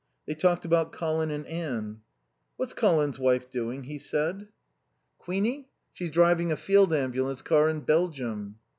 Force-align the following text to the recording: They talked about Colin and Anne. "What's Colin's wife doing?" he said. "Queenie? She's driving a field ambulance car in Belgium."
They 0.25 0.33
talked 0.33 0.65
about 0.65 0.91
Colin 0.91 1.29
and 1.29 1.45
Anne. 1.45 2.01
"What's 2.57 2.73
Colin's 2.73 3.19
wife 3.19 3.51
doing?" 3.51 3.83
he 3.83 3.99
said. 3.99 4.47
"Queenie? 5.19 5.69
She's 5.93 6.09
driving 6.09 6.51
a 6.51 6.57
field 6.57 6.91
ambulance 6.91 7.43
car 7.43 7.69
in 7.69 7.81
Belgium." 7.81 8.57